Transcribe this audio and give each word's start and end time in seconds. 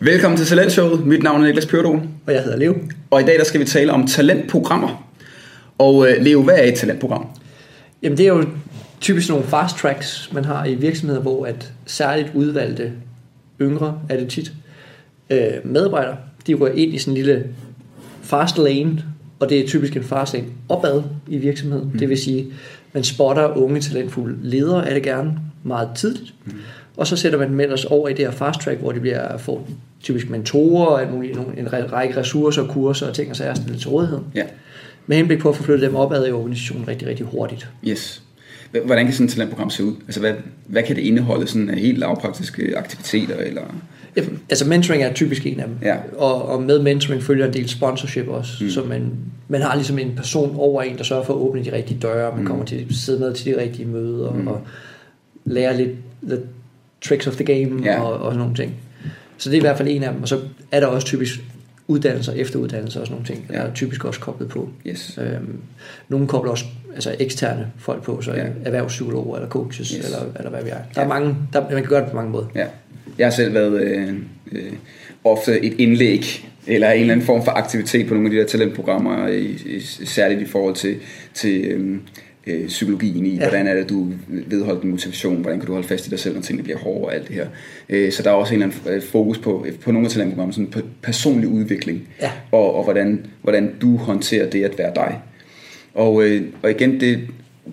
Velkommen 0.00 0.38
til 0.38 0.46
Talentshowet. 0.46 1.06
Mit 1.06 1.22
navn 1.22 1.40
er 1.40 1.46
Niklas 1.46 1.66
Pørdol. 1.66 2.00
Og 2.26 2.34
jeg 2.34 2.42
hedder 2.42 2.58
Leo. 2.58 2.74
Og 3.10 3.20
i 3.20 3.24
dag 3.24 3.38
der 3.38 3.44
skal 3.44 3.60
vi 3.60 3.64
tale 3.64 3.92
om 3.92 4.06
talentprogrammer. 4.06 5.08
Og 5.78 6.10
øh, 6.10 6.22
Leo, 6.22 6.42
hvad 6.42 6.54
er 6.54 6.62
et 6.62 6.74
talentprogram? 6.74 7.26
Jamen 8.02 8.18
det 8.18 8.26
er 8.26 8.28
jo 8.28 8.44
typisk 9.00 9.28
nogle 9.28 9.44
fast 9.44 9.76
tracks, 9.76 10.30
man 10.32 10.44
har 10.44 10.64
i 10.64 10.74
virksomheder, 10.74 11.20
hvor 11.20 11.46
at 11.46 11.72
særligt 11.86 12.30
udvalgte 12.34 12.92
yngre, 13.60 14.00
er 14.08 14.16
det 14.16 14.28
tit, 14.28 14.52
øh, 15.30 15.40
medarbejdere, 15.64 16.16
de 16.46 16.54
rører 16.54 16.72
ind 16.72 16.94
i 16.94 16.98
sådan 16.98 17.12
en 17.12 17.16
lille 17.16 17.46
fast 18.22 18.58
lane, 18.58 19.04
og 19.40 19.48
det 19.48 19.60
er 19.60 19.66
typisk 19.66 19.96
en 19.96 20.04
fast 20.04 20.34
lane 20.34 20.46
opad 20.68 21.02
i 21.28 21.38
virksomheden. 21.38 21.90
Mm. 21.92 21.98
Det 21.98 22.08
vil 22.08 22.18
sige, 22.18 22.46
man 22.92 23.04
spotter 23.04 23.56
unge 23.56 23.80
talentfulde 23.80 24.38
ledere, 24.42 24.88
er 24.88 24.94
det 24.94 25.02
gerne, 25.02 25.38
meget 25.64 25.88
tidligt. 25.96 26.34
Mm. 26.44 26.52
Og 26.98 27.06
så 27.06 27.16
sætter 27.16 27.38
man 27.38 27.48
dem 27.48 27.60
ellers 27.60 27.84
over 27.84 28.08
i 28.08 28.12
det 28.12 28.24
her 28.24 28.30
fast 28.30 28.60
track, 28.60 28.80
hvor 28.80 28.92
de 28.92 29.00
bliver 29.00 29.38
får 29.38 29.68
typisk 30.02 30.30
mentorer 30.30 30.86
og 30.86 31.24
en 31.58 31.72
række 31.72 32.16
ressourcer, 32.16 32.66
kurser 32.66 33.06
og 33.08 33.14
ting 33.14 33.30
og 33.30 33.36
sager 33.36 33.54
stillet 33.54 33.80
til 33.80 33.88
rådighed. 33.88 34.18
Ja. 34.34 34.44
Med 35.06 35.16
henblik 35.16 35.38
på 35.38 35.48
at 35.48 35.56
få 35.56 35.62
flyttet 35.62 35.86
dem 35.86 35.96
opad 35.96 36.28
i 36.28 36.30
organisationen 36.30 36.88
rigtig, 36.88 37.08
rigtig 37.08 37.26
hurtigt. 37.26 37.68
Yes. 37.88 38.22
Hvordan 38.84 39.04
kan 39.04 39.14
sådan 39.14 39.26
et 39.26 39.32
talentprogram 39.32 39.70
se 39.70 39.84
ud? 39.84 39.94
Altså, 40.06 40.20
hvad, 40.20 40.32
hvad 40.66 40.82
kan 40.82 40.96
det 40.96 41.02
indeholde 41.02 41.46
sådan 41.46 41.70
af 41.70 41.78
helt 41.78 41.98
lavpraktiske 41.98 42.78
aktiviteter? 42.78 43.36
Eller? 43.36 43.62
Ja, 44.16 44.22
altså 44.50 44.68
mentoring 44.68 45.02
er 45.02 45.12
typisk 45.12 45.46
en 45.46 45.60
af 45.60 45.66
dem. 45.66 45.76
Ja. 45.82 45.96
Og, 46.16 46.42
og 46.42 46.62
med 46.62 46.78
mentoring 46.82 47.22
følger 47.22 47.46
en 47.46 47.52
del 47.52 47.68
sponsorship 47.68 48.28
også. 48.28 48.64
Mm. 48.64 48.70
Så 48.70 48.84
man, 48.84 49.10
man 49.48 49.62
har 49.62 49.74
ligesom 49.74 49.98
en 49.98 50.12
person 50.16 50.54
over 50.56 50.82
en, 50.82 50.98
der 50.98 51.04
sørger 51.04 51.24
for 51.24 51.34
at 51.34 51.38
åbne 51.38 51.64
de 51.64 51.72
rigtige 51.72 52.00
døre. 52.00 52.30
Man 52.30 52.40
mm. 52.40 52.46
kommer 52.46 52.64
til 52.64 52.76
at 52.76 52.94
sidde 52.94 53.20
med 53.20 53.34
til 53.34 53.54
de 53.54 53.60
rigtige 53.60 53.88
møder 53.88 54.32
mm. 54.32 54.48
og 54.48 54.60
lære 55.44 55.76
lidt 55.76 55.90
the 56.28 56.38
tricks 57.00 57.26
of 57.26 57.34
the 57.34 57.44
game 57.44 57.84
ja. 57.84 58.00
og, 58.00 58.12
og 58.12 58.32
sådan 58.32 58.38
nogle 58.38 58.54
ting. 58.54 58.74
Så 59.38 59.50
det 59.50 59.56
er 59.56 59.60
i 59.60 59.62
hvert 59.62 59.76
fald 59.76 59.88
en 59.88 60.02
af 60.02 60.12
dem. 60.12 60.22
Og 60.22 60.28
så 60.28 60.40
er 60.72 60.80
der 60.80 60.86
også 60.86 61.06
typisk 61.06 61.40
uddannelser, 61.88 62.32
efteruddannelser 62.32 63.00
og 63.00 63.06
sådan 63.06 63.14
nogle 63.14 63.26
ting. 63.26 63.46
Ja. 63.50 63.54
Der 63.54 63.62
er 63.62 63.74
typisk 63.74 64.04
også 64.04 64.20
koblet 64.20 64.48
på. 64.48 64.68
Yes. 64.86 65.18
Øhm, 65.22 65.60
nogle 66.08 66.26
kobler 66.26 66.50
også 66.50 66.64
altså 66.94 67.16
eksterne 67.18 67.72
folk 67.78 68.02
på, 68.02 68.20
så 68.20 68.32
ja. 68.32 68.46
erhvervspsykologer 68.64 69.36
eller 69.36 69.48
coaches, 69.48 69.88
yes. 69.88 70.06
eller, 70.06 70.18
eller 70.36 70.50
hvad 70.50 70.64
vi 70.64 70.70
er. 70.70 70.74
Der 70.74 70.82
ja. 70.96 71.02
er 71.02 71.08
mange, 71.08 71.36
der, 71.52 71.60
man 71.60 71.82
kan 71.82 71.88
gøre 71.88 72.00
det 72.00 72.10
på 72.10 72.16
mange 72.16 72.30
måder. 72.30 72.46
Ja. 72.54 72.66
Jeg 73.18 73.26
har 73.26 73.30
selv 73.32 73.54
været 73.54 73.82
øh, 73.82 74.14
øh, 74.52 74.72
ofte 75.24 75.64
et 75.64 75.74
indlæg 75.78 76.48
eller 76.66 76.90
en 76.90 77.00
eller 77.00 77.12
anden 77.12 77.26
form 77.26 77.44
for 77.44 77.50
aktivitet 77.50 78.08
på 78.08 78.14
nogle 78.14 78.28
af 78.28 78.30
de 78.30 78.36
der 78.36 78.46
talentprogrammer, 78.46 79.28
i, 79.28 79.44
i, 79.44 79.80
særligt 80.04 80.40
i 80.40 80.46
forhold 80.46 80.74
til, 80.74 80.96
til 81.34 81.64
øh, 81.64 81.98
øh, 82.48 82.66
psykologien 82.66 83.26
i, 83.26 83.34
ja. 83.34 83.40
hvordan 83.48 83.66
er 83.66 83.74
det, 83.74 83.88
du 83.88 84.06
vedholder 84.28 84.80
din 84.80 84.90
motivation, 84.90 85.40
hvordan 85.40 85.58
kan 85.58 85.66
du 85.66 85.72
holde 85.72 85.88
fast 85.88 86.06
i 86.06 86.10
dig 86.10 86.18
selv, 86.18 86.34
når 86.34 86.42
tingene 86.42 86.62
bliver 86.62 86.78
hårde 86.78 87.04
og 87.04 87.14
alt 87.14 87.28
det 87.28 87.34
her. 87.34 87.46
Øh, 87.88 88.12
så 88.12 88.22
der 88.22 88.30
er 88.30 88.34
også 88.34 88.54
en 88.54 88.62
eller 88.62 88.74
anden 88.74 88.94
øh, 88.94 89.02
fokus 89.02 89.38
på, 89.38 89.66
på 89.80 89.92
nogle 89.92 90.06
af 90.06 90.12
talentprogrammerne, 90.12 90.52
sådan 90.52 90.70
på 90.70 90.80
personlig 91.02 91.48
udvikling, 91.48 92.08
ja. 92.22 92.30
og, 92.52 92.74
og 92.74 92.84
hvordan, 92.84 93.26
hvordan 93.42 93.74
du 93.80 93.96
håndterer 93.96 94.50
det 94.50 94.64
at 94.64 94.78
være 94.78 94.92
dig. 94.94 95.20
Og, 95.94 96.24
øh, 96.24 96.42
og 96.62 96.70
igen, 96.70 97.00
det, 97.00 97.20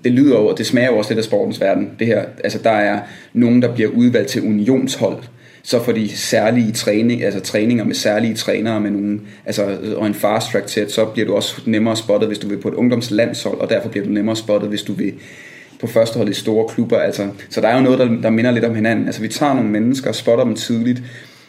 det 0.04 0.12
lyder 0.12 0.38
over, 0.38 0.56
det 0.56 0.66
smager 0.66 0.92
jo 0.92 0.98
også 0.98 1.12
lidt 1.12 1.17
af 1.17 1.23
sportens 1.23 1.62
verden, 1.62 1.92
det 2.00 2.08
her. 2.08 2.26
Altså, 2.44 2.60
der 2.64 2.70
er 2.70 3.00
nogen, 3.34 3.62
der 3.62 3.73
bliver 3.73 3.89
udvalgt 3.89 4.30
til 4.30 4.42
unionshold, 4.42 5.17
så 5.66 5.83
får 5.83 5.91
de 5.91 6.17
særlige 6.17 6.71
træning, 6.71 7.23
altså 7.23 7.39
træninger 7.39 7.83
med 7.83 7.95
særlige 7.95 8.33
trænere 8.35 8.81
med 8.81 8.91
nogle, 8.91 9.19
altså, 9.45 9.77
og 9.97 10.08
en 10.08 10.13
fast 10.13 10.52
track 10.52 10.67
til, 10.67 10.91
så 10.91 11.05
bliver 11.05 11.27
du 11.27 11.33
også 11.33 11.61
nemmere 11.66 11.95
spottet, 11.95 12.27
hvis 12.30 12.39
du 12.39 12.47
vil 12.47 12.58
på 12.58 12.67
et 12.67 12.73
ungdomslandshold, 12.73 13.58
og 13.58 13.69
derfor 13.69 13.89
bliver 13.89 14.05
du 14.05 14.11
nemmere 14.11 14.36
spottet, 14.36 14.69
hvis 14.69 14.81
du 14.81 14.93
vil 14.93 15.13
på 15.80 15.88
første 15.88 16.17
hold 16.17 16.30
i 16.30 16.33
store 16.33 16.67
klubber. 16.67 16.97
Altså, 16.97 17.30
så 17.49 17.61
der 17.61 17.67
er 17.67 17.75
jo 17.75 17.83
noget, 17.83 17.99
der, 17.99 18.05
der 18.21 18.30
minder 18.30 18.52
lidt 18.52 18.66
om 18.66 18.75
hinanden. 18.75 19.05
Altså 19.05 19.21
vi 19.21 19.27
tager 19.27 19.53
nogle 19.53 19.69
mennesker, 19.69 20.11
spotter 20.11 20.45
dem 20.45 20.55
tidligt, 20.55 21.04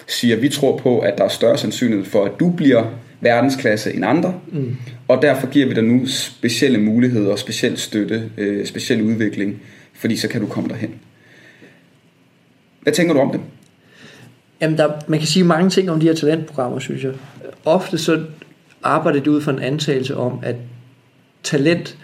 siger, 0.07 0.37
vi 0.37 0.49
tror 0.49 0.79
på, 0.79 0.99
at 0.99 1.19
der 1.19 1.25
er 1.25 1.29
større 1.29 1.59
sandsynlighed 1.59 2.05
for, 2.05 2.25
at 2.25 2.33
du 2.41 2.51
bliver 2.51 2.85
verdensklasse 3.21 3.95
end 3.95 4.05
andre, 4.05 4.35
mm. 4.53 4.77
og 5.09 5.23
derfor 5.23 5.47
giver 5.47 5.67
vi 5.67 5.75
dig 5.75 5.85
nu 5.85 6.07
specielle 6.07 6.79
muligheder, 6.79 7.37
speciel 7.37 7.79
støtte, 7.79 8.31
øh, 8.39 8.67
speciel 8.67 9.03
udvikling, 9.03 9.63
fordi 9.95 10.17
så 10.17 10.29
kan 10.29 10.41
du 10.41 10.47
komme 10.47 10.69
derhen. 10.69 10.95
Hvad 12.83 12.93
tænker 12.93 13.15
du 13.15 13.21
om 13.21 13.31
det? 13.31 13.41
Jamen, 14.61 14.79
der, 14.79 14.93
man 15.07 15.19
kan 15.19 15.29
sige 15.29 15.45
mange 15.45 15.71
ting 15.71 15.91
om 15.91 16.01
de 16.01 16.07
her 16.07 16.15
talentprogrammer, 16.15 16.79
synes 16.79 17.05
jeg. 17.05 17.13
Ofte 17.65 17.99
så 17.99 18.25
arbejder 18.83 19.21
det 19.21 19.27
ud 19.27 19.41
fra 19.41 19.53
en 19.53 19.59
antagelse 19.59 20.17
om, 20.17 20.39
at 20.43 20.57
talent, 21.43 21.99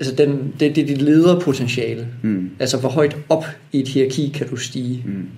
altså 0.00 0.14
den, 0.14 0.54
det, 0.60 0.76
det 0.76 0.82
er 0.82 0.86
dit 0.86 1.02
lederpotentiale. 1.02 2.06
Mm. 2.22 2.50
Altså, 2.60 2.78
hvor 2.78 2.88
højt 2.88 3.16
op 3.28 3.44
i 3.72 3.80
et 3.80 3.88
hierarki 3.88 4.32
kan 4.34 4.48
du 4.48 4.56
stige. 4.56 5.02
Mm. 5.06 5.28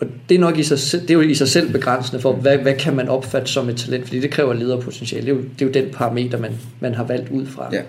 Og 0.00 0.06
det 0.28 0.34
er 0.34 0.38
nok 0.38 0.58
i 0.58 0.62
sig 0.62 0.78
selv, 0.78 1.02
det 1.02 1.10
er 1.10 1.14
jo 1.14 1.20
i 1.20 1.34
sig 1.34 1.48
selv 1.48 1.72
begrænsende 1.72 2.22
for, 2.22 2.32
hvad, 2.32 2.58
hvad 2.58 2.74
kan 2.74 2.96
man 2.96 3.08
opfatte 3.08 3.52
som 3.52 3.68
et 3.68 3.76
talent, 3.76 4.04
fordi 4.04 4.20
det 4.20 4.30
kræver 4.30 4.54
lederpotentiale. 4.54 5.26
Det 5.26 5.32
er 5.32 5.36
jo, 5.36 5.42
det 5.42 5.62
er 5.62 5.66
jo 5.66 5.72
den 5.72 5.92
parameter, 5.92 6.38
man, 6.38 6.52
man 6.80 6.94
har 6.94 7.04
valgt 7.04 7.30
ud 7.30 7.46
fra. 7.46 7.68
Ja. 7.72 7.80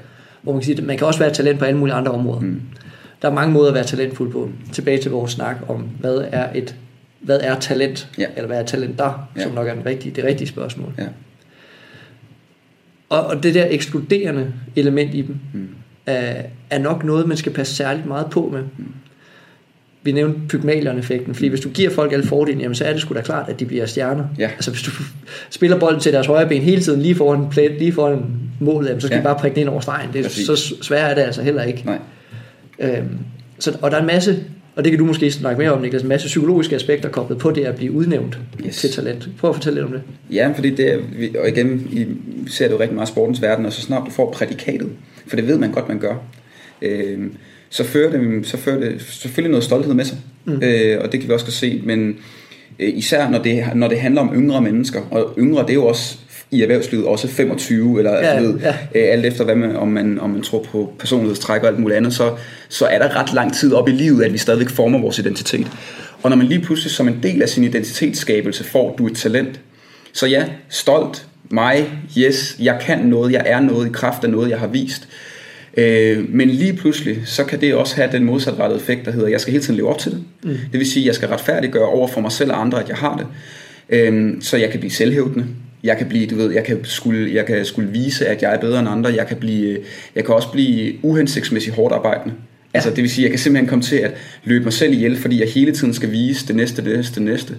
Hvor 0.42 0.52
man 0.52 0.62
kan 0.62 0.66
sige, 0.66 0.78
at 0.78 0.84
man 0.84 0.98
kan 0.98 1.08
også 1.08 1.19
være 1.19 1.34
talent 1.34 1.59
på 1.59 1.66
alle 1.66 1.80
mulige 1.80 1.96
andre 1.96 2.12
områder. 2.12 2.40
Mm. 2.40 2.62
Der 3.22 3.30
er 3.30 3.34
mange 3.34 3.53
måder 3.53 3.68
at 3.68 3.74
være 3.74 3.84
talentfuld 3.84 4.31
på. 4.31 4.50
Tilbage 4.72 4.98
til 4.98 5.12
vores 5.12 5.31
snak 5.31 5.56
om, 5.68 5.90
hvad 6.00 6.24
er 6.31 6.48
et 6.56 6.75
hvad 7.22 7.40
er 7.42 7.59
talent? 7.59 8.09
Ja. 8.18 8.26
Eller 8.36 8.48
hvad 8.48 8.59
er 8.59 8.66
talent 8.66 9.00
der? 9.00 9.30
Ja. 9.38 9.44
Som 9.44 9.52
nok 9.52 9.68
er 9.68 9.74
den 9.74 9.86
rigtige, 9.86 10.16
det 10.16 10.24
rigtige 10.24 10.48
spørgsmål. 10.48 10.94
Ja. 10.98 11.08
Og, 13.09 13.26
og 13.26 13.44
det 13.44 13.54
der 13.54 13.68
ekskluderende 13.70 14.54
element 14.76 15.14
i 15.14 15.22
dem, 15.22 15.40
mm. 15.54 15.68
er, 16.06 16.42
er 16.70 16.80
nok 16.80 17.04
noget, 17.04 17.28
man 17.28 17.38
skal 17.38 17.52
passe 17.52 17.76
særligt 17.76 18.06
meget 18.06 18.28
på 18.31 18.50
med. 18.54 18.62
Mm. 18.78 18.86
Vi 20.04 20.12
nævnte 20.12 20.40
Pygmalion-effekten, 20.48 21.36
fordi 21.36 21.48
mm. 21.48 21.52
hvis 21.52 21.62
du 21.62 21.70
giver 21.70 21.90
folk 21.90 22.14
alle 22.14 22.26
fordele, 22.26 22.60
jamen 22.60 22.76
så 22.76 22.86
er 22.86 22.92
det 22.92 23.02
sgu 23.02 23.14
da 23.14 23.22
klart, 23.22 23.50
at 23.50 23.60
de 23.60 23.66
bliver 23.66 23.86
stjerner. 23.86 24.26
Ja. 24.38 24.50
Altså 24.56 24.72
hvis 24.72 24.84
du 24.84 24.92
spiller 25.50 25.80
bolden 25.80 26.00
til 26.00 26.14
deres 26.14 26.28
højre 26.28 26.48
ben 26.48 26.62
hele 26.62 26.81
tiden, 26.81 27.02
lige 27.02 27.16
foran, 27.16 27.50
plet, 27.50 27.72
lige 27.72 27.94
foran 27.94 28.26
målet, 28.60 28.88
jamen, 28.88 29.02
så 29.02 29.08
skal 29.08 29.16
ja. 29.16 29.20
de 29.20 29.24
bare 29.24 29.40
prikke 29.40 29.56
den 29.56 29.62
ind 29.62 29.70
over 29.70 29.80
stregen. 29.80 30.14
Det 30.14 30.26
er, 30.26 30.30
så 30.30 30.76
svært 30.81 31.12
er 31.12 31.16
det 31.16 31.22
altså 31.22 31.42
heller 31.42 31.64
ikke. 31.64 31.84
Nej. 31.86 32.00
Øhm, 32.80 33.18
så, 33.60 33.78
og 33.81 33.92
der 33.92 33.98
er 33.98 34.02
en 34.02 34.08
masse 34.08 34.44
og 34.76 34.84
det 34.84 34.92
kan 34.92 35.00
du 35.00 35.06
måske 35.06 35.32
snakke 35.32 35.59
mere 35.59 35.72
om, 35.72 35.82
Niklas, 35.82 36.02
en 36.02 36.08
masse 36.08 36.28
psykologiske 36.28 36.76
aspekter 36.76 37.09
koblet 37.09 37.38
på 37.38 37.52
det 37.52 37.66
at 37.66 37.76
blive 37.76 37.92
udnævnt 37.92 38.40
yes. 38.66 38.78
til 38.78 38.92
talent. 38.92 39.30
Prøv 39.40 39.50
at 39.50 39.56
fortælle 39.56 39.76
lidt 39.76 39.86
om 39.86 39.92
det. 39.92 40.02
Ja, 40.32 40.52
fordi 40.56 40.70
det 40.70 40.94
er, 40.94 40.98
og 41.40 41.50
igen, 41.50 41.88
I 41.92 42.06
ser 42.50 42.68
det 42.68 42.74
jo 42.74 42.80
rigtig 42.80 42.96
meget 42.96 43.08
i 43.08 43.12
sportens 43.12 43.42
verden, 43.42 43.66
og 43.66 43.74
så 43.74 43.81
snart 43.81 44.04
du 44.06 44.12
får 44.12 44.31
prædikatet, 44.31 44.90
for 45.28 45.36
det 45.36 45.48
ved 45.48 45.58
man 45.58 45.72
godt, 45.72 45.88
man 45.88 46.00
gør, 46.00 46.16
øh, 46.81 47.20
så, 47.70 47.84
fører 47.84 48.12
det, 48.12 48.48
så 48.48 48.58
fører 48.58 48.80
det 48.80 49.02
selvfølgelig 49.02 49.52
noget 49.52 49.64
stolthed 49.64 49.94
med 49.94 50.06
sig, 50.06 50.18
mm. 50.46 50.62
øh, 50.64 51.02
og 51.02 51.12
det 51.12 51.20
kan 51.20 51.30
vi 51.30 51.34
også 51.34 51.52
se, 51.52 51.81
men 51.86 52.18
øh, 52.80 52.98
især 52.98 53.30
når 53.30 53.40
det, 53.40 53.64
når 53.76 53.88
det 53.88 54.00
handler 54.00 54.22
om 54.22 54.36
yngre 54.36 54.62
mennesker, 54.62 55.02
og 55.12 55.34
yngre 55.38 55.62
det 55.62 55.70
er 55.70 55.74
jo 55.74 55.86
også 55.86 56.18
i 56.51 56.62
erhvervslivet 56.62 57.06
også 57.06 57.28
25, 57.28 57.97
eller 57.97 58.13
ja, 58.13 58.39
ved, 58.39 58.59
ja. 58.59 58.75
Øh, 58.95 59.13
alt 59.13 59.25
efter 59.25 59.44
hvad 59.44 59.56
man, 59.56 59.75
om, 59.75 59.88
man, 59.88 60.19
om 60.19 60.29
man 60.29 60.41
tror 60.41 60.63
på 60.63 60.94
personlighedstræk 61.00 61.62
og 61.62 61.67
alt 61.67 61.79
muligt 61.79 61.97
andet, 61.97 62.13
så, 62.13 62.31
så 62.69 62.85
er 62.85 63.00
der 63.00 63.19
ret 63.19 63.34
lang 63.34 63.53
tid 63.53 63.73
op 63.73 63.89
i 63.89 63.91
livet, 63.91 64.23
at 64.23 64.34
vi 64.34 64.38
stadigvæk 64.38 64.69
former 64.69 65.00
vores 65.00 65.19
identitet. 65.19 65.67
Og 66.23 66.29
når 66.29 66.38
man 66.38 66.47
lige 66.47 66.62
pludselig 66.62 66.91
som 66.91 67.07
en 67.07 67.19
del 67.23 67.41
af 67.41 67.50
sin 67.50 67.63
identitetsskabelse 67.63 68.63
får 68.63 68.95
du 68.97 69.07
et 69.07 69.17
talent, 69.17 69.59
så 70.13 70.28
ja, 70.28 70.45
stolt, 70.69 71.25
mig, 71.50 71.89
yes, 72.17 72.56
jeg 72.59 72.79
kan 72.81 73.00
noget, 73.00 73.31
jeg 73.31 73.44
er 73.45 73.59
noget 73.59 73.88
i 73.88 73.91
kraft 73.94 74.23
af 74.23 74.29
noget, 74.29 74.50
jeg 74.50 74.59
har 74.59 74.68
vist. 74.68 75.07
Øh, 75.78 76.29
men 76.29 76.50
lige 76.50 76.73
pludselig, 76.73 77.22
så 77.25 77.44
kan 77.44 77.62
det 77.62 77.75
også 77.75 77.95
have 77.95 78.12
den 78.12 78.23
modsatrettede 78.23 78.79
effekt, 78.79 79.06
der 79.06 79.12
hedder, 79.12 79.28
jeg 79.28 79.41
skal 79.41 79.51
hele 79.51 79.63
tiden 79.63 79.75
leve 79.75 79.89
op 79.89 79.97
til 79.97 80.12
det. 80.12 80.23
Mm. 80.44 80.57
Det 80.72 80.79
vil 80.79 80.91
sige, 80.91 81.06
jeg 81.06 81.16
skal 81.16 81.28
retfærdiggøre 81.28 81.85
over 81.85 82.07
for 82.07 82.22
mig 82.22 82.31
selv 82.31 82.51
og 82.51 82.62
andre, 82.62 82.83
at 82.83 82.89
jeg 82.89 82.97
har 82.97 83.18
det. 83.18 83.28
Øh, 83.89 84.33
så 84.41 84.57
jeg 84.57 84.69
kan 84.69 84.79
blive 84.79 84.91
selvhævdende 84.91 85.45
jeg 85.84 85.97
kan 85.97 86.09
blive, 86.09 86.28
du 86.28 86.36
ved, 86.36 86.52
jeg 86.52 86.64
kan 86.64 86.80
skulle, 86.84 87.34
jeg 87.34 87.46
kan 87.46 87.66
skulle 87.66 87.92
vise, 87.92 88.28
at 88.28 88.42
jeg 88.42 88.53
er 88.53 88.59
bedre 88.59 88.80
end 88.80 88.90
andre. 88.90 89.14
Jeg 89.14 89.28
kan, 89.28 89.38
blive, 89.38 89.78
jeg 90.16 90.25
kan 90.25 90.36
også 90.36 90.51
blive 90.51 90.94
uhensigtsmæssigt 91.06 91.75
hårdt 91.75 91.94
arbejdende. 91.94 92.36
Altså 92.74 92.89
det 92.89 92.98
vil 92.98 93.10
sige, 93.10 93.24
jeg 93.24 93.31
kan 93.31 93.39
simpelthen 93.39 93.69
komme 93.69 93.83
til 93.83 93.95
at 93.95 94.13
løbe 94.44 94.63
mig 94.63 94.74
selv 94.74 94.94
ihjel, 94.94 95.18
fordi 95.18 95.39
jeg 95.39 95.50
hele 95.50 95.72
tiden 95.72 95.94
skal 95.94 96.12
vise 96.12 96.48
det 96.48 96.56
næste, 96.56 96.86
det 96.86 96.95
næste, 96.98 97.16
det 97.16 97.24
næste. 97.24 97.57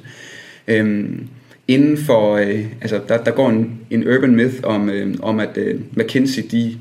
Øhm, 0.69 1.29
inden 1.69 1.97
for, 1.97 2.37
øh, 2.37 2.65
altså 2.81 3.01
der, 3.09 3.25
der 3.25 3.31
går 3.31 3.49
en, 3.49 3.81
en 3.91 4.09
urban 4.09 4.35
myth 4.37 4.57
om, 4.63 4.91
øh, 4.91 5.15
om 5.23 5.41
at 5.41 5.57
øh, 5.57 5.81
McKinsey, 5.97 6.43
de 6.51 6.77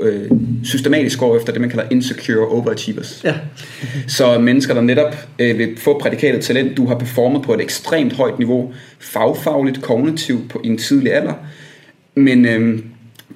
øh, 0.00 0.30
systematisk 0.64 1.18
går 1.18 1.36
efter 1.36 1.52
det, 1.52 1.60
man 1.60 1.70
kalder 1.70 1.84
insecure 1.90 2.48
overachievers. 2.48 3.20
Ja. 3.24 3.34
så 4.08 4.38
mennesker, 4.38 4.74
der 4.74 4.80
netop 4.80 5.16
øh, 5.38 5.58
vil 5.58 5.76
få 5.78 5.98
prædikatet 5.98 6.44
talent, 6.44 6.76
du 6.76 6.86
har 6.86 6.94
performet 6.98 7.42
på 7.42 7.54
et 7.54 7.60
ekstremt 7.60 8.12
højt 8.12 8.38
niveau, 8.38 8.72
fagfagligt, 8.98 9.82
kognitivt 9.82 10.50
på, 10.50 10.60
i 10.64 10.68
en 10.68 10.78
tidlig 10.78 11.14
alder, 11.14 11.34
men 12.14 12.46
øh, 12.46 12.78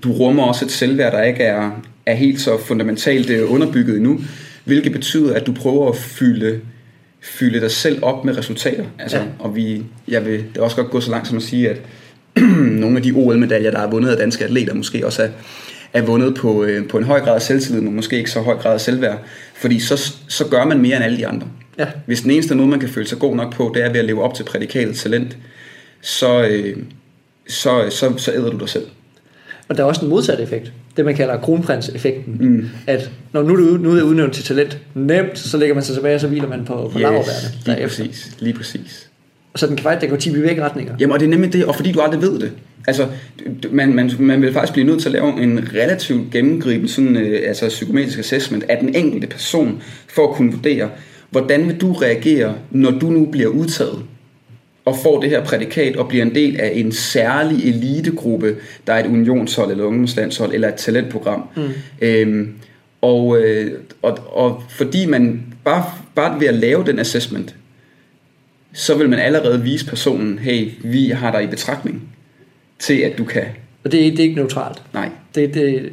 du 0.03 0.13
rummer 0.13 0.43
også 0.43 0.65
et 0.65 0.71
selvværd, 0.71 1.13
der 1.13 1.23
ikke 1.23 1.43
er, 1.43 1.71
er 2.07 2.15
helt 2.15 2.41
så 2.41 2.59
fundamentalt 2.59 3.31
øh, 3.31 3.53
underbygget 3.53 3.97
endnu, 3.97 4.21
hvilket 4.65 4.93
betyder, 4.93 5.35
at 5.35 5.47
du 5.47 5.53
prøver 5.53 5.89
at 5.89 5.97
fylde 5.97 6.61
fylde 7.25 7.61
dig 7.61 7.71
selv 7.71 7.99
op 8.03 8.25
med 8.25 8.39
resultater. 8.39 8.85
Altså, 8.99 9.17
ja. 9.19 9.25
Og 9.39 9.57
vi, 9.57 9.83
jeg 10.09 10.27
vil 10.27 10.45
det 10.55 10.59
også 10.59 10.77
godt 10.77 10.91
gå 10.91 11.01
så 11.01 11.11
langt 11.11 11.29
som 11.29 11.37
at 11.37 11.43
sige, 11.43 11.71
at 11.71 11.81
nogle 12.83 12.97
af 12.97 13.03
de 13.03 13.13
OL-medaljer, 13.13 13.71
der 13.71 13.79
er 13.79 13.91
vundet 13.91 14.11
af 14.11 14.17
danske 14.17 14.45
atleter, 14.45 14.75
måske 14.75 15.07
også 15.07 15.23
er, 15.23 15.29
er 15.95 16.03
vundet 16.03 16.35
på, 16.35 16.65
øh, 16.65 16.89
på 16.89 16.99
en 16.99 17.05
høj 17.05 17.21
grad 17.21 17.35
af 17.35 17.43
selvtillid, 17.43 17.81
men 17.81 17.95
måske 17.95 18.17
ikke 18.17 18.31
så 18.31 18.41
høj 18.41 18.57
grad 18.57 18.75
af 18.75 18.81
selvværd. 18.81 19.19
Fordi 19.55 19.81
så, 19.81 20.15
så 20.29 20.49
gør 20.49 20.65
man 20.65 20.81
mere 20.81 20.97
end 20.97 21.05
alle 21.05 21.17
de 21.17 21.27
andre. 21.27 21.47
Ja. 21.79 21.87
Hvis 22.07 22.21
den 22.21 22.31
eneste 22.31 22.55
måde, 22.55 22.69
man 22.69 22.81
kan 22.81 22.89
føle 22.89 23.07
sig 23.07 23.19
god 23.19 23.37
nok 23.37 23.55
på, 23.55 23.73
det 23.75 23.85
er 23.85 23.93
ved 23.93 24.01
at 24.01 24.05
leve 24.05 24.23
op 24.23 24.35
til 24.35 24.45
prædikatet 24.45 24.97
talent, 24.97 25.37
så, 26.01 26.43
øh, 26.43 26.77
så, 27.49 27.87
så, 27.91 28.13
så 28.17 28.33
æder 28.33 28.51
du 28.51 28.59
dig 28.59 28.69
selv. 28.69 28.87
Og 29.69 29.77
der 29.77 29.83
er 29.83 29.87
også 29.89 30.05
en 30.05 30.09
modsatte 30.09 30.43
effekt. 30.43 30.73
Det 30.97 31.05
man 31.05 31.15
kalder 31.15 31.41
kronprins-effekten. 31.41 32.37
Mm. 32.41 32.69
At 32.87 33.11
når 33.33 33.43
nu 33.43 33.57
du 33.57 33.77
nu 33.77 33.97
er 33.97 34.03
udnævnt 34.03 34.35
til 34.35 34.45
talent 34.45 34.79
nemt, 34.95 35.39
så 35.39 35.57
lægger 35.57 35.75
man 35.75 35.85
sig 35.85 35.95
tilbage, 35.95 36.15
og 36.15 36.21
så 36.21 36.29
hviler 36.29 36.49
man 36.49 36.65
på, 36.65 36.91
på 36.93 36.99
yes, 36.99 37.07
lige 37.67 37.87
præcis, 37.87 38.37
lige 38.39 38.55
præcis. 38.55 39.11
Så 39.57 39.67
den 39.67 39.77
kan 39.77 39.83
faktisk, 39.83 40.01
den 40.01 40.11
kan 40.11 40.19
tippe 40.19 40.39
i 40.39 40.43
begge 40.43 40.63
retninger. 40.63 40.95
Jamen, 41.01 41.13
og 41.13 41.21
det 41.21 41.27
er 41.27 41.31
nemlig 41.31 41.53
det, 41.53 41.65
og 41.65 41.75
fordi 41.75 41.93
du 41.93 42.01
aldrig 42.01 42.23
ved 42.23 42.39
det. 42.39 42.53
Altså, 42.87 43.07
man, 43.71 43.95
man, 43.95 44.11
man 44.19 44.43
vil 44.43 44.53
faktisk 44.53 44.73
blive 44.73 44.87
nødt 44.87 45.01
til 45.01 45.09
at 45.09 45.13
lave 45.13 45.43
en 45.43 45.69
relativt 45.75 46.31
gennemgribende 46.31 46.89
sådan, 46.89 47.17
øh, 47.17 47.41
altså 47.49 47.69
psykometrisk 47.69 48.19
assessment 48.19 48.65
af 48.69 48.79
den 48.79 48.95
enkelte 48.95 49.27
person, 49.27 49.83
for 50.09 50.29
at 50.29 50.35
kunne 50.35 50.53
vurdere, 50.53 50.91
hvordan 51.31 51.69
vil 51.69 51.81
du 51.81 51.93
reagere, 51.93 52.55
når 52.71 52.91
du 52.91 53.11
nu 53.11 53.27
bliver 53.27 53.49
udtaget 53.49 54.03
og 54.85 54.97
får 55.03 55.21
det 55.21 55.31
her 55.31 55.45
prædikat 55.45 55.97
og 55.97 56.09
bliver 56.09 56.25
en 56.25 56.35
del 56.35 56.61
af 56.61 56.73
en 56.75 56.93
særlig 56.93 57.69
elitegruppe, 57.69 58.57
der 58.87 58.93
er 58.93 59.05
et 59.05 59.11
unionshold 59.11 59.71
eller 59.71 59.85
ungdomslandshold 59.85 60.55
eller 60.55 60.69
et 60.69 60.75
talentprogram. 60.75 61.49
Mm. 61.57 61.63
Øhm, 62.01 62.55
og, 63.03 63.39
øh, 63.39 63.73
og, 64.03 64.19
og 64.33 64.63
fordi 64.69 65.07
man 65.07 65.43
bare, 65.65 65.85
bare 66.15 66.41
ved 66.41 66.47
at 66.47 66.55
lave 66.55 66.85
den 66.87 66.99
assessment, 66.99 67.55
så 68.75 68.99
vil 68.99 69.09
man 69.09 69.19
allerede 69.19 69.63
vise 69.63 69.87
personen, 69.87 70.39
hey, 70.39 70.71
vi 70.83 71.09
har 71.09 71.33
dig 71.33 71.45
i 71.45 71.47
betragtning 71.47 72.03
til, 72.79 72.95
at 72.95 73.19
du 73.19 73.25
kan. 73.25 73.45
Og 73.85 73.93
det 73.93 74.07
er, 74.07 74.11
det 74.11 74.19
er 74.19 74.25
ikke 74.25 74.37
neutralt. 74.37 74.83
Nej. 74.95 75.09
Det, 75.35 75.55
det, 75.55 75.93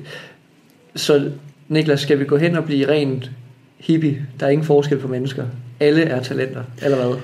så 0.95 1.31
Niklas, 1.69 1.99
skal 1.99 2.19
vi 2.19 2.25
gå 2.25 2.37
hen 2.37 2.55
og 2.55 2.65
blive 2.65 2.87
rent 2.87 3.31
hippie? 3.79 4.25
Der 4.39 4.45
er 4.45 4.49
ingen 4.49 4.65
forskel 4.65 4.97
på 4.97 5.07
mennesker. 5.07 5.45
Alle 5.79 6.01
er 6.01 6.23
talenter, 6.23 6.63
eller 6.83 6.97
hvad? 6.97 7.17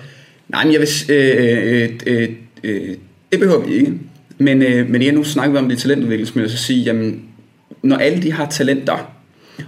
Nej, 0.47 0.63
men 0.63 0.73
jeg 0.73 0.81
vil, 0.81 0.89
øh, 1.09 1.83
øh, 1.83 1.89
øh, 2.05 2.29
øh, 2.63 2.95
det 3.31 3.39
behøver 3.39 3.65
vi 3.65 3.73
ikke. 3.73 3.93
Men, 4.37 4.61
øh, 4.61 4.89
men 4.89 5.01
igen, 5.01 5.13
nu 5.13 5.23
snakker 5.23 5.51
vi 5.51 5.57
om 5.57 5.69
det 5.69 5.77
talentudviklingsmiljø, 5.77 6.47
så 6.47 6.57
sige, 6.57 6.83
jamen, 6.83 7.23
når 7.83 7.95
alle 7.95 8.21
de 8.21 8.31
har 8.31 8.49
talenter, 8.49 9.13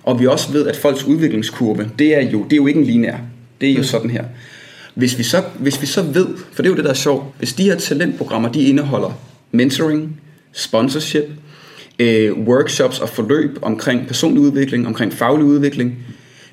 og 0.03 0.19
vi 0.19 0.27
også 0.27 0.51
ved, 0.51 0.67
at 0.67 0.75
folks 0.75 1.03
udviklingskurve, 1.03 1.89
det 1.99 2.15
er 2.15 2.29
jo, 2.29 2.43
det 2.43 2.53
er 2.53 2.57
jo 2.57 2.67
ikke 2.67 2.79
en 2.79 2.85
lineær. 2.85 3.17
Det 3.61 3.69
er 3.69 3.73
jo 3.73 3.79
mm. 3.79 3.83
sådan 3.83 4.09
her. 4.09 4.23
Hvis 4.95 5.17
vi, 5.17 5.23
så, 5.23 5.43
hvis 5.59 5.81
vi 5.81 5.85
så 5.85 6.01
ved, 6.01 6.27
for 6.51 6.61
det 6.61 6.69
er 6.69 6.73
jo 6.73 6.75
det, 6.75 6.83
der 6.83 6.89
er 6.89 6.95
sjovt, 6.95 7.25
hvis 7.37 7.53
de 7.53 7.63
her 7.63 7.75
talentprogrammer, 7.75 8.51
de 8.51 8.63
indeholder 8.63 9.11
mentoring, 9.51 10.21
sponsorship, 10.51 11.23
øh, 11.99 12.37
workshops 12.37 12.99
og 12.99 13.09
forløb 13.09 13.59
omkring 13.61 14.07
personlig 14.07 14.41
udvikling, 14.41 14.87
omkring 14.87 15.13
faglig 15.13 15.45
udvikling, 15.45 15.97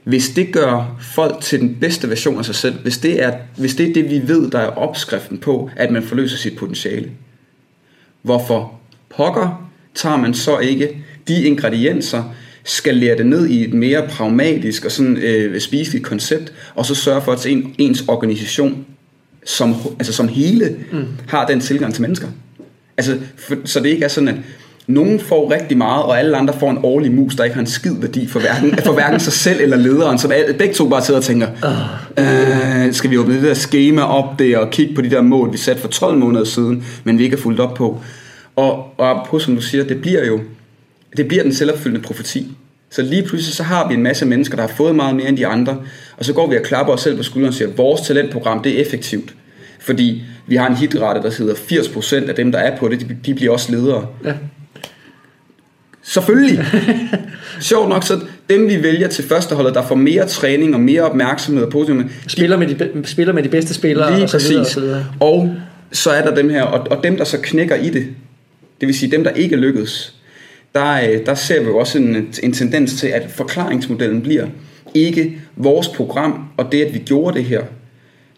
hvis 0.05 0.31
det 0.31 0.53
gør 0.53 0.97
folk 1.01 1.41
til 1.41 1.61
den 1.61 1.77
bedste 1.81 2.11
version 2.11 2.39
af 2.39 2.45
sig 2.45 2.55
selv, 2.55 2.75
hvis 2.83 2.99
det 2.99 3.23
er, 3.23 3.33
hvis 3.57 3.75
det, 3.75 3.89
er 3.89 3.93
det, 3.93 4.11
vi 4.11 4.29
ved, 4.29 4.51
der 4.51 4.59
er 4.59 4.67
opskriften 4.67 5.39
på, 5.39 5.71
at 5.77 5.91
man 5.91 6.03
forløser 6.03 6.37
sit 6.37 6.57
potentiale, 6.57 7.11
hvorfor 8.23 8.81
pokker 9.17 9.71
tager 9.95 10.17
man 10.17 10.35
så 10.35 10.59
ikke 10.59 11.05
de 11.29 11.43
ingredienser, 11.43 12.25
skal 12.67 12.95
lære 12.95 13.17
det 13.17 13.27
ned 13.27 13.47
i 13.47 13.65
et 13.65 13.75
mere 13.75 14.09
pragmatisk 14.09 14.85
og 14.85 14.93
sådan 14.93 15.17
øh, 15.17 15.61
spiseligt 15.61 16.05
koncept, 16.05 16.53
og 16.75 16.87
så 16.87 16.95
sørge 16.95 17.23
for, 17.23 17.33
at 17.33 17.47
en, 17.47 17.75
ens 17.79 18.05
organisation 18.09 18.85
som, 19.45 19.75
altså 19.99 20.13
som 20.13 20.29
hele 20.29 20.77
mm. 20.93 21.05
har 21.29 21.47
den 21.47 21.61
tilgang 21.61 21.95
til 21.95 22.03
mennesker. 22.03 22.29
Altså, 22.97 23.19
for, 23.37 23.57
så 23.65 23.81
det 23.81 23.89
ikke 23.89 24.05
er 24.05 24.09
sådan, 24.09 24.29
at 24.29 24.35
nogen 24.87 25.21
får 25.21 25.51
rigtig 25.51 25.79
meget, 25.79 26.03
og 26.03 26.19
alle 26.19 26.37
andre 26.37 26.55
får 26.61 26.71
en 26.71 26.79
årlig 26.83 27.13
mus, 27.13 27.35
der 27.35 27.45
ikke 27.45 27.55
har 27.55 27.61
en 27.61 27.67
skid 27.67 28.01
værdi 28.01 28.29
for 28.29 28.41
hverken, 28.41 28.79
for 28.85 28.93
hverken 28.93 29.21
sig 29.21 29.33
selv 29.33 29.61
eller 29.61 29.77
lederen, 29.77 30.19
som 30.19 30.33
begge 30.59 30.75
to 30.75 30.89
bare 30.89 31.03
sidder 31.03 31.21
og 31.21 31.25
tænker, 31.25 31.49
øh, 32.19 32.93
skal 32.93 33.11
vi 33.11 33.19
åbne 33.19 33.35
det 33.35 33.43
der 33.43 33.55
schema 33.55 34.03
op 34.03 34.39
der, 34.39 34.59
og 34.59 34.71
kigge 34.71 34.95
på 34.95 35.03
de 35.03 35.11
der 35.11 35.23
mål, 35.23 35.53
vi 35.53 35.59
satte 35.59 35.81
for 35.81 35.89
12 35.89 36.19
måneder 36.19 36.45
siden, 36.45 36.85
men 37.05 37.19
vi 37.19 37.25
ikke 37.25 37.37
har 37.37 37.43
fulgt 37.43 37.61
op 37.61 37.75
på. 37.75 38.01
Og, 38.57 39.01
og 39.01 39.27
på, 39.31 39.39
som 39.39 39.55
du 39.55 39.61
siger, 39.61 39.85
det 39.85 40.01
bliver 40.01 40.27
jo, 40.27 40.41
det 41.17 41.29
bliver 41.29 41.43
den 41.43 41.55
selvopfyldende 41.55 42.07
profeti. 42.07 42.47
Så 42.91 43.03
lige 43.03 43.23
pludselig 43.23 43.55
så 43.55 43.63
har 43.63 43.89
vi 43.89 43.95
en 43.95 44.03
masse 44.03 44.27
mennesker, 44.27 44.57
der 44.57 44.67
har 44.67 44.75
fået 44.77 44.97
meget 44.97 45.17
mere 45.17 45.29
end 45.29 45.37
de 45.37 45.47
andre, 45.47 45.77
og 46.17 46.25
så 46.25 46.33
går 46.33 46.51
vi 46.51 46.57
og 46.57 46.63
klapper 46.63 46.93
os 46.93 47.01
selv 47.01 47.17
på 47.17 47.23
skulderen 47.23 47.49
og 47.49 47.55
siger, 47.55 47.69
at 47.69 47.79
vores 47.79 48.01
talentprogram 48.01 48.63
det 48.63 48.77
er 48.77 48.81
effektivt. 48.81 49.35
Fordi 49.81 50.23
vi 50.47 50.57
har 50.57 50.67
en 50.69 50.77
hitrate, 50.77 51.23
der 51.23 51.31
hedder 51.39 51.55
80% 51.55 52.29
af 52.29 52.35
dem, 52.35 52.53
der 52.53 52.59
er 52.59 52.79
på 52.79 52.89
det, 52.89 53.01
de, 53.01 53.17
de 53.27 53.35
bliver 53.35 53.53
også 53.53 53.73
ledere. 53.73 54.07
Ja. 54.25 54.33
Selvfølgelig. 56.03 56.65
Sjovt 57.61 57.89
nok, 57.89 58.05
så 58.05 58.21
dem 58.51 58.69
vi 58.69 58.83
vælger 58.83 59.09
til 59.09 59.25
førsteholdet, 59.25 59.75
der 59.75 59.87
får 59.87 59.95
mere 59.95 60.27
træning 60.29 60.75
og 60.75 60.81
mere 60.81 61.03
opmærksomhed 61.03 61.65
og 61.65 61.73
positivt. 61.73 62.07
Spiller 62.29 62.57
med 62.57 62.67
de, 62.67 63.03
spiller 63.05 63.33
med 63.33 63.43
de 63.43 63.49
bedste 63.49 63.75
spillere. 63.75 64.13
Lige 64.13 64.25
og 64.25 64.31
så 64.31 64.37
præcis. 64.37 64.57
Og, 64.57 64.67
så 64.67 64.81
videre. 64.81 65.07
og 65.21 65.55
så 65.93 66.11
er 66.11 66.23
der 66.23 66.35
dem 66.35 66.51
her, 66.51 66.63
og, 66.63 66.87
og 66.91 67.05
dem 67.05 67.17
der 67.17 67.25
så 67.25 67.39
knækker 67.43 67.77
i 67.77 67.91
det, 67.91 68.07
det 68.81 68.87
vil 68.87 68.95
sige 68.95 69.11
dem 69.11 69.25
der 69.25 69.31
ikke 69.31 69.57
lykkes, 69.57 70.16
der, 70.77 71.11
øh, 71.11 71.27
der 71.27 71.35
ser 71.35 71.61
vi 71.61 71.67
jo 71.67 71.79
også 71.79 71.99
en, 71.99 72.35
en 72.43 72.53
tendens 72.53 72.95
til, 73.01 73.07
at 73.07 73.31
forklaringsmodellen 73.31 74.23
bliver 74.23 74.47
ikke 74.95 75.39
vores 75.57 75.89
program, 75.89 76.45
og 76.57 76.73
det 76.73 76.85
at 76.85 76.95
vi 76.95 76.99
gjorde 76.99 77.39
det 77.39 77.45
her, 77.45 77.63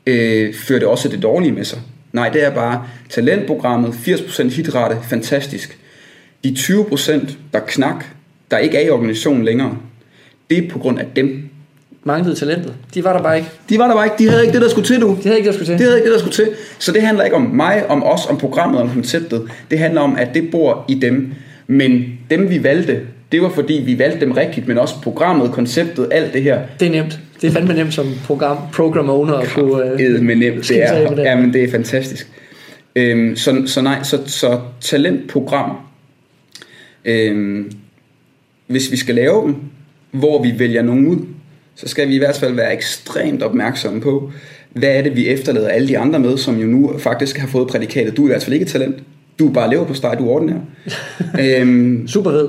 øh, 0.06 0.54
fører 0.54 0.78
det 0.78 0.88
også 0.88 1.08
det 1.08 1.22
dårlige 1.22 1.52
med 1.52 1.64
sig. 1.64 1.78
Nej, 2.12 2.28
det 2.28 2.44
er 2.44 2.50
bare 2.50 2.86
talentprogrammet, 3.10 3.92
80% 3.92 4.56
hitrate, 4.56 4.96
fantastisk. 5.08 5.78
De 6.44 6.56
20%, 6.58 7.36
der 7.52 7.60
knak, 7.66 8.04
der 8.50 8.58
ikke 8.58 8.76
er 8.76 8.86
i 8.86 8.90
organisationen 8.90 9.44
længere, 9.44 9.78
det 10.50 10.64
er 10.64 10.70
på 10.70 10.78
grund 10.78 10.98
af 10.98 11.06
dem. 11.16 11.48
Manglede 12.04 12.34
talentet. 12.34 12.74
De 12.94 13.04
var 13.04 13.12
der 13.12 13.22
bare 13.22 13.36
ikke. 13.36 13.50
De 13.68 13.78
var 13.78 13.86
der 13.86 13.94
bare 13.94 14.06
ikke. 14.06 14.16
De 14.18 14.28
havde 14.28 14.42
ikke 14.42 14.52
det, 14.52 14.62
der 14.62 14.68
skulle 14.68 14.86
til, 14.86 15.00
du. 15.00 15.08
De 15.08 15.22
havde 15.22 15.36
ikke 15.36 15.50
det, 15.50 15.58
der 15.58 15.64
skulle 15.64 15.78
til. 15.78 15.78
De 15.78 15.84
havde 15.84 15.96
ikke 15.96 16.10
det, 16.10 16.12
der 16.12 16.18
skulle 16.18 16.34
til. 16.34 16.48
Så 16.78 16.92
det 16.92 17.02
handler 17.02 17.24
ikke 17.24 17.36
om 17.36 17.42
mig, 17.42 17.90
om 17.90 18.04
os, 18.04 18.26
om 18.26 18.38
programmet, 18.38 18.80
om 18.80 18.90
konceptet. 18.90 19.50
Det 19.70 19.78
handler 19.78 20.00
om, 20.00 20.16
at 20.16 20.28
det 20.34 20.50
bor 20.50 20.84
i 20.88 20.94
dem. 20.94 21.34
Men 21.68 22.18
dem, 22.30 22.50
vi 22.50 22.64
valgte, 22.64 23.00
det 23.32 23.42
var 23.42 23.48
fordi, 23.48 23.82
vi 23.86 23.98
valgte 23.98 24.20
dem 24.20 24.32
rigtigt, 24.32 24.68
men 24.68 24.78
også 24.78 24.94
programmet, 25.02 25.52
konceptet, 25.52 26.08
alt 26.10 26.32
det 26.32 26.42
her. 26.42 26.60
Det 26.80 26.86
er 26.86 26.92
nemt. 26.92 27.20
Det 27.40 27.48
er 27.48 27.52
fandme 27.52 27.74
nemt 27.74 27.94
som 27.94 28.06
program, 28.24 28.56
program 28.72 29.10
owner 29.10 29.34
at 29.34 29.48
kunne... 29.48 29.94
Uh, 29.94 30.22
med 30.22 30.36
nemt, 30.36 30.68
det 30.68 30.82
er. 30.82 31.14
Det. 31.14 31.22
Ja, 31.22 31.36
men 31.36 31.52
det 31.52 31.64
er 31.64 31.70
fantastisk. 31.70 32.28
Øhm, 32.96 33.36
så, 33.36 33.62
så 33.66 33.82
nej, 33.82 34.02
så, 34.02 34.18
så 34.26 34.60
talentprogram 34.80 35.76
Øhm, 37.04 37.72
hvis 38.66 38.90
vi 38.90 38.96
skal 38.96 39.14
lave 39.14 39.42
dem, 39.42 39.54
hvor 40.10 40.42
vi 40.42 40.58
vælger 40.58 40.82
nogen 40.82 41.06
ud, 41.06 41.18
så 41.74 41.88
skal 41.88 42.08
vi 42.08 42.14
i 42.14 42.18
hvert 42.18 42.36
fald 42.36 42.54
være 42.54 42.74
ekstremt 42.74 43.42
opmærksomme 43.42 44.00
på, 44.00 44.32
hvad 44.70 44.88
er 44.88 45.02
det, 45.02 45.16
vi 45.16 45.28
efterlader 45.28 45.68
alle 45.68 45.88
de 45.88 45.98
andre 45.98 46.18
med, 46.18 46.36
som 46.38 46.58
jo 46.58 46.66
nu 46.66 46.98
faktisk 46.98 47.38
har 47.38 47.46
fået 47.46 47.68
prædikatet, 47.68 48.16
du 48.16 48.22
er 48.22 48.26
i 48.26 48.32
hvert 48.32 48.42
fald 48.42 48.54
ikke 48.54 48.66
talent, 48.66 48.96
du 49.38 49.48
er 49.48 49.52
bare 49.52 49.70
lever 49.70 49.84
på 49.84 49.94
steg, 49.94 50.16
du 50.18 50.28
er 50.28 50.32
ordinær. 50.32 50.58
øhm, 51.60 52.08
Super 52.08 52.30
fed. 52.30 52.48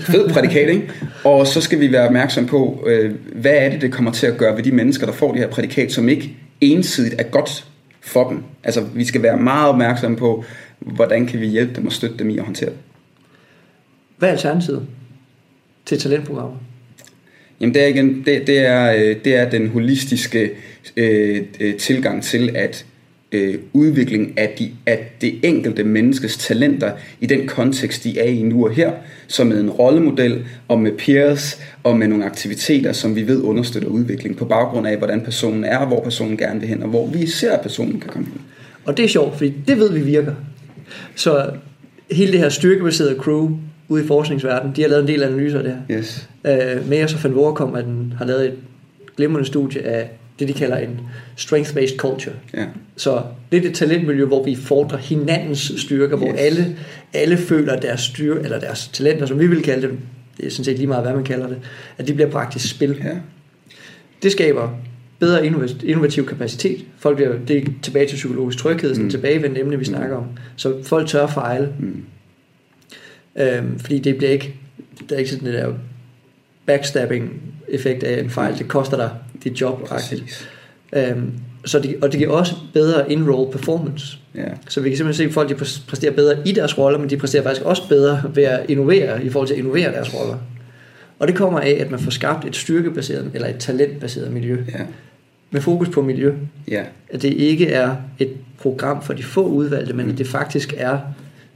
Fed 0.00 0.28
prædikat, 0.28 0.68
ikke? 0.68 0.92
Og 1.24 1.46
så 1.46 1.60
skal 1.60 1.80
vi 1.80 1.92
være 1.92 2.06
opmærksom 2.06 2.46
på, 2.46 2.84
øh, 2.86 3.14
hvad 3.34 3.54
er 3.54 3.70
det, 3.70 3.80
det 3.80 3.92
kommer 3.92 4.12
til 4.12 4.26
at 4.26 4.36
gøre 4.36 4.56
ved 4.56 4.62
de 4.62 4.72
mennesker, 4.72 5.06
der 5.06 5.12
får 5.12 5.32
det 5.32 5.40
her 5.40 5.48
prædikat, 5.48 5.92
som 5.92 6.08
ikke 6.08 6.36
ensidigt 6.60 7.14
er 7.18 7.22
godt 7.22 7.64
for 8.00 8.28
dem. 8.28 8.42
Altså, 8.64 8.84
vi 8.94 9.04
skal 9.04 9.22
være 9.22 9.36
meget 9.36 9.68
opmærksomme 9.68 10.16
på, 10.16 10.44
hvordan 10.78 11.26
kan 11.26 11.40
vi 11.40 11.46
hjælpe 11.46 11.74
dem 11.76 11.86
og 11.86 11.92
støtte 11.92 12.16
dem 12.18 12.30
i 12.30 12.38
at 12.38 12.44
håndtere 12.44 12.70
det. 12.70 12.78
Hvad 14.18 14.28
er 14.28 14.32
alternativet 14.32 14.86
til 15.86 15.98
talentprogrammer? 15.98 16.56
Jamen 17.60 17.74
det 17.74 17.82
er, 17.82 17.86
igen, 17.86 18.22
det, 18.26 18.46
det 18.46 18.58
er, 18.58 18.92
øh, 18.92 19.16
det 19.24 19.36
er 19.36 19.50
den 19.50 19.68
holistiske 19.68 20.50
øh, 20.96 21.42
øh, 21.60 21.74
tilgang 21.76 22.22
til, 22.22 22.56
at 22.56 22.86
øh, 23.32 23.54
udvikling 23.72 24.38
af, 24.38 24.54
de, 24.58 24.70
af 24.86 25.12
det 25.20 25.34
enkelte 25.42 25.84
menneskes 25.84 26.36
talenter 26.36 26.92
i 27.20 27.26
den 27.26 27.46
kontekst, 27.46 28.04
de 28.04 28.18
er 28.18 28.24
i 28.24 28.42
nu 28.42 28.64
og 28.64 28.72
her, 28.72 28.92
som 29.26 29.46
med 29.46 29.60
en 29.60 29.70
rollemodel 29.70 30.44
og 30.68 30.80
med 30.80 30.92
peers 30.92 31.60
og 31.82 31.96
med 31.96 32.08
nogle 32.08 32.24
aktiviteter, 32.24 32.92
som 32.92 33.16
vi 33.16 33.26
ved 33.26 33.42
understøtter 33.42 33.88
udvikling 33.88 34.36
på 34.36 34.44
baggrund 34.44 34.86
af, 34.86 34.96
hvordan 34.96 35.20
personen 35.20 35.64
er, 35.64 35.86
hvor 35.86 36.00
personen 36.02 36.36
gerne 36.36 36.60
vil 36.60 36.68
hen, 36.68 36.82
og 36.82 36.88
hvor 36.88 37.06
vi 37.06 37.26
ser, 37.26 37.52
at 37.52 37.60
personen 37.60 38.00
kan 38.00 38.10
komme 38.10 38.28
hen. 38.28 38.40
Og 38.84 38.96
det 38.96 39.04
er 39.04 39.08
sjovt, 39.08 39.36
fordi 39.36 39.52
det 39.68 39.78
ved 39.78 39.92
vi 39.92 40.00
virker. 40.00 40.34
Så 41.14 41.50
hele 42.10 42.32
det 42.32 42.40
her 42.40 42.48
styrkebaserede 42.48 43.16
crew, 43.18 43.50
ude 43.88 44.04
i 44.04 44.06
forskningsverdenen, 44.06 44.76
de 44.76 44.82
har 44.82 44.88
lavet 44.88 45.02
en 45.02 45.08
del 45.08 45.22
analyser 45.22 45.58
af 45.58 45.64
det 45.64 45.76
her. 45.88 45.98
Yes. 45.98 46.28
Uh, 46.44 46.88
Mayers 46.88 47.14
og 47.14 47.24
Van 47.24 47.34
Voorkom 47.34 47.74
at 47.74 47.84
den 47.84 48.14
har 48.18 48.24
lavet 48.24 48.46
et 48.46 48.54
glimrende 49.16 49.46
studie 49.46 49.82
af 49.82 50.10
det, 50.40 50.48
de 50.48 50.52
kalder 50.52 50.76
en 50.76 51.00
strength-based 51.36 51.96
culture. 51.96 52.34
Ja. 52.54 52.64
Så 52.96 53.22
det 53.52 53.58
er 53.58 53.62
det 53.62 53.74
talentmiljø, 53.74 54.24
hvor 54.24 54.44
vi 54.44 54.56
fordrer 54.56 54.98
hinandens 54.98 55.72
styrker, 55.76 56.18
yes. 56.18 56.24
hvor 56.24 56.34
alle, 56.38 56.76
alle 57.12 57.36
føler 57.36 57.80
deres 57.80 58.00
styrke, 58.00 58.40
eller 58.40 58.60
deres 58.60 58.88
talenter, 58.88 59.26
som 59.26 59.38
vi 59.38 59.46
vil 59.46 59.62
kalde 59.62 59.88
dem, 59.88 59.98
det 60.36 60.46
er 60.46 60.50
sådan 60.50 60.64
set 60.64 60.76
lige 60.76 60.86
meget, 60.86 61.04
hvad 61.04 61.14
man 61.14 61.24
kalder 61.24 61.48
det, 61.48 61.58
at 61.98 62.08
de 62.08 62.14
bliver 62.14 62.30
praktisk 62.30 62.70
spil. 62.70 63.00
Ja. 63.04 63.16
Det 64.22 64.32
skaber 64.32 64.70
bedre 65.18 65.46
innovativ 65.84 66.26
kapacitet. 66.26 66.84
Folk 66.98 67.16
bliver, 67.16 67.38
det 67.48 67.56
er 67.56 67.66
tilbage 67.82 68.06
til 68.06 68.16
psykologisk 68.16 68.58
tryghed, 68.58 68.90
sådan 68.90 69.04
mm. 69.04 69.10
tilbagevendende 69.10 69.60
emne, 69.60 69.78
vi 69.78 69.84
snakker 69.84 70.16
om. 70.16 70.24
Så 70.56 70.82
folk 70.84 71.08
tør 71.08 71.26
fejle. 71.26 71.68
Mm. 71.78 72.04
Øhm, 73.36 73.78
fordi 73.78 73.98
det 73.98 74.16
bliver 74.16 74.30
ikke, 74.30 74.54
der 75.08 75.14
er 75.14 75.18
ikke 75.18 75.30
sådan 75.30 75.46
det 75.46 75.54
der 75.54 75.74
backstabbing 76.66 77.42
effekt 77.68 78.02
af 78.02 78.22
en 78.22 78.30
fejl. 78.30 78.58
Det 78.58 78.68
koster 78.68 78.96
dig 78.96 79.10
dit 79.44 79.60
job. 79.60 79.88
Øhm, 80.92 81.32
Så 81.64 81.78
det, 81.78 81.96
og 82.02 82.12
det 82.12 82.18
giver 82.18 82.30
også 82.30 82.54
bedre 82.72 83.12
in-role 83.12 83.52
performance. 83.52 84.18
Ja. 84.34 84.44
Så 84.68 84.80
vi 84.80 84.88
kan 84.88 84.96
simpelthen 84.96 85.24
se, 85.24 85.28
at 85.28 85.34
folk 85.34 85.48
de 85.48 85.54
præsterer 85.88 86.12
bedre 86.12 86.48
i 86.48 86.52
deres 86.52 86.78
roller, 86.78 86.98
men 86.98 87.10
de 87.10 87.16
præsterer 87.16 87.42
faktisk 87.42 87.66
også 87.66 87.88
bedre 87.88 88.22
ved 88.34 88.42
at 88.42 88.60
innovere 88.68 89.24
i 89.24 89.30
forhold 89.30 89.48
til 89.48 89.54
at 89.54 89.58
innovere 89.58 89.92
deres 89.92 90.14
roller. 90.14 90.36
Og 91.18 91.28
det 91.28 91.36
kommer 91.36 91.60
af, 91.60 91.76
at 91.80 91.90
man 91.90 92.00
får 92.00 92.10
skabt 92.10 92.44
et 92.46 92.56
styrkebaseret 92.56 93.30
eller 93.34 93.48
et 93.48 93.56
talentbaseret 93.58 94.32
miljø. 94.32 94.56
Ja. 94.68 94.78
Med 95.50 95.60
fokus 95.60 95.88
på 95.88 96.02
miljø. 96.02 96.34
Ja. 96.68 96.82
At 97.08 97.22
det 97.22 97.32
ikke 97.32 97.66
er 97.72 97.96
et 98.18 98.30
program 98.58 99.02
for 99.02 99.12
de 99.12 99.22
få 99.22 99.46
udvalgte, 99.46 99.92
men 99.94 100.10
at 100.10 100.18
det 100.18 100.26
faktisk 100.26 100.74
er 100.76 100.98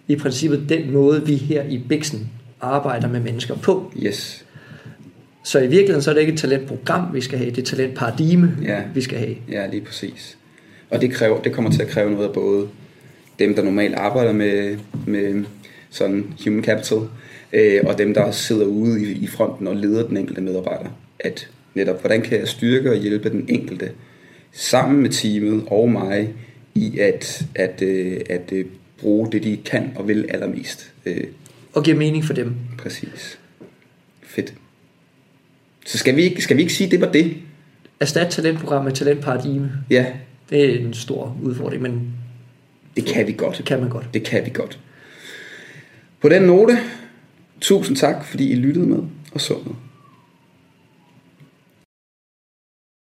i 0.08 0.16
princippet 0.16 0.68
den 0.68 0.92
måde, 0.92 1.26
vi 1.26 1.36
her 1.36 1.62
i 1.62 1.78
Bixen 1.88 2.30
arbejder 2.60 3.08
med 3.08 3.20
mennesker 3.20 3.54
på. 3.56 3.92
Yes. 4.02 4.44
Så 5.44 5.58
i 5.58 5.62
virkeligheden 5.66 6.02
så 6.02 6.10
er 6.10 6.14
det 6.14 6.20
ikke 6.20 6.32
et 6.32 6.38
talentprogram, 6.38 7.14
vi 7.14 7.20
skal 7.20 7.38
have, 7.38 7.50
det 7.50 7.58
er 7.58 7.62
et 7.62 7.68
talentparadigme, 7.68 8.56
Ja. 8.62 8.82
vi 8.94 9.00
skal 9.00 9.18
have. 9.18 9.36
Ja, 9.50 9.66
lige 9.66 9.80
præcis. 9.84 10.36
Og 10.90 11.00
det, 11.00 11.12
kræver, 11.12 11.42
det 11.42 11.52
kommer 11.52 11.70
til 11.70 11.82
at 11.82 11.88
kræve 11.88 12.10
noget 12.10 12.28
af 12.28 12.34
både 12.34 12.68
dem, 13.38 13.54
der 13.54 13.62
normalt 13.62 13.94
arbejder 13.94 14.32
med, 14.32 14.78
med 15.06 15.44
sådan 15.90 16.24
human 16.44 16.64
capital, 16.64 16.98
øh, 17.52 17.80
og 17.84 17.98
dem, 17.98 18.14
der 18.14 18.30
sidder 18.30 18.66
ude 18.66 19.02
i, 19.02 19.12
i 19.12 19.26
fronten 19.26 19.66
og 19.66 19.76
leder 19.76 20.06
den 20.08 20.16
enkelte 20.16 20.40
medarbejder. 20.40 20.88
At 21.20 21.48
netop, 21.74 22.00
hvordan 22.00 22.22
kan 22.22 22.38
jeg 22.38 22.48
styrke 22.48 22.90
og 22.90 22.96
hjælpe 22.96 23.30
den 23.30 23.44
enkelte 23.48 23.90
sammen 24.52 25.02
med 25.02 25.10
teamet 25.10 25.64
og 25.66 25.90
mig 25.90 26.32
i 26.74 26.98
at, 26.98 27.42
at, 27.54 27.82
øh, 27.82 28.20
at 28.30 28.52
øh, 28.52 28.64
bruge 29.00 29.32
det, 29.32 29.42
de 29.44 29.56
kan 29.64 29.92
og 29.96 30.08
vil 30.08 30.26
allermest. 30.28 30.92
Øh, 31.06 31.24
Og 31.72 31.82
giver 31.84 31.96
mening 31.96 32.24
for 32.24 32.34
dem. 32.34 32.52
præcis. 32.78 33.38
Fedt. 34.22 34.54
Så 35.84 35.98
skal 35.98 36.16
vi 36.16 36.22
ikke, 36.22 36.42
skal 36.42 36.56
vi 36.56 36.62
ikke 36.62 36.74
sige, 36.74 36.86
at 36.86 36.90
det 36.90 37.00
var 37.00 37.12
det? 37.12 37.36
Erstat 38.00 38.30
talentprogram 38.30 38.84
med 38.84 38.92
talentparadigme. 38.92 39.72
Ja, 39.90 40.06
Det 40.50 40.64
er 40.74 40.78
en 40.78 40.94
stor 40.94 41.36
udfordring, 41.42 41.82
men 41.82 42.12
det 42.96 43.04
kan 43.06 43.26
vi 43.26 43.32
godt. 43.32 43.56
det 43.58 43.64
kan 43.64 43.80
man 43.80 43.88
godt. 43.88 44.08
Det 44.14 44.22
kan 44.24 44.44
vi 44.44 44.50
godt. 44.54 44.78
På 46.20 46.28
den 46.28 46.42
note, 46.42 46.78
tusind 47.60 47.96
tak, 47.96 48.24
fordi 48.24 48.50
I 48.50 48.54
lyttede 48.54 48.86
med 48.86 48.98
og 49.32 49.40
så 49.40 49.54
med. 49.66 49.74